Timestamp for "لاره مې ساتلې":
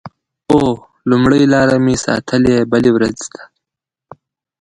1.53-2.55